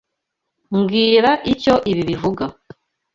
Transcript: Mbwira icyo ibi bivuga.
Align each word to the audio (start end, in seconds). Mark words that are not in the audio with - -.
Mbwira 0.79 1.31
icyo 1.53 1.75
ibi 1.91 2.03
bivuga. 2.09 2.43